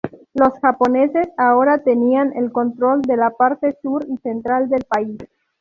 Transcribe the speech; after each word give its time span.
Los 0.33 0.53
japoneses 0.63 1.27
ahora 1.37 1.83
tenían 1.83 2.33
el 2.35 2.51
control 2.51 3.03
de 3.03 3.17
la 3.17 3.29
parte 3.29 3.77
sur 3.83 4.03
y 4.09 4.17
central 4.17 4.67
del 4.67 4.83
país. 4.85 5.19